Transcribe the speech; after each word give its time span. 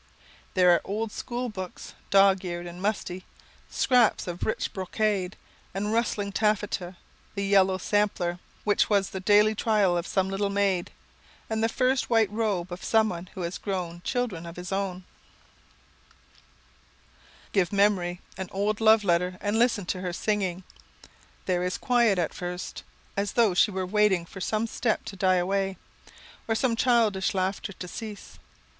There 0.55 0.71
are 0.73 0.81
old 0.83 1.11
school 1.11 1.47
books, 1.47 1.93
dog 2.09 2.43
eared 2.43 2.65
and 2.65 2.81
musty, 2.81 3.23
scraps 3.69 4.25
of 4.25 4.41
rich 4.47 4.73
brocade 4.73 5.35
and 5.75 5.93
rustling 5.93 6.31
taffeta, 6.31 6.97
the 7.35 7.45
yellowed 7.45 7.83
sampler 7.83 8.39
which 8.63 8.89
was 8.89 9.11
the 9.11 9.19
daily 9.19 9.53
trial 9.53 9.95
of 9.95 10.07
some 10.07 10.27
little 10.27 10.49
maid, 10.49 10.89
and 11.51 11.63
the 11.63 11.69
first 11.69 12.09
white 12.09 12.31
robe 12.31 12.71
of 12.71 12.83
someone 12.83 13.29
who 13.35 13.41
has 13.41 13.59
grown 13.59 14.01
children 14.03 14.47
of 14.47 14.55
his 14.55 14.71
own. 14.71 15.03
[Sidenote: 17.51 17.51
Memory's 17.51 17.51
Singing] 17.51 17.51
Give 17.51 17.73
Memory 17.73 18.21
an 18.39 18.49
old 18.51 18.81
love 18.81 19.03
letter 19.03 19.37
and 19.39 19.59
listen 19.59 19.85
to 19.85 20.01
her 20.01 20.11
singing. 20.13 20.63
There 21.45 21.61
is 21.63 21.77
quiet 21.77 22.17
at 22.17 22.33
first, 22.33 22.81
as 23.15 23.33
though 23.33 23.53
she 23.53 23.69
were 23.69 23.85
waiting 23.85 24.25
for 24.25 24.41
some 24.41 24.65
step 24.65 25.05
to 25.05 25.15
die 25.15 25.35
away, 25.35 25.77
or 26.47 26.55
some 26.55 26.75
childish 26.75 27.35
laughter 27.35 27.71
to 27.73 27.87
cease. 27.87 28.39